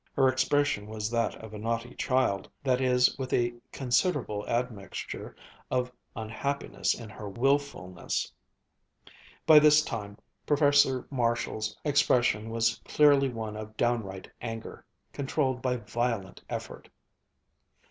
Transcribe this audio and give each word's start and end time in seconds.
Her 0.15 0.27
expression 0.27 0.87
was 0.87 1.11
that 1.11 1.35
of 1.35 1.53
a 1.53 1.59
naughty 1.59 1.93
child 1.93 2.49
that 2.63 2.81
is, 2.81 3.15
with 3.19 3.31
a 3.33 3.53
considerable 3.71 4.43
admixture 4.47 5.35
of 5.69 5.91
unhappiness 6.15 6.95
in 6.99 7.07
her 7.07 7.29
wilfulness. 7.29 8.33
By 9.45 9.59
this 9.59 9.83
time 9.83 10.17
Professor 10.47 11.05
Marshall's 11.11 11.77
expression 11.85 12.49
was 12.49 12.81
clearly 12.83 13.29
one 13.29 13.55
of 13.55 13.77
downright 13.77 14.27
anger, 14.41 14.83
controlled 15.13 15.61
by 15.61 15.75
violent 15.77 16.41
effort. 16.49 16.85
Mrs. 16.87 16.89